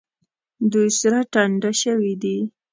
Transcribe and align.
دوی 0.71 0.89
سره 0.99 1.19
ټنډه 1.33 1.71
شوي 1.81 2.13
دي. 2.21 2.37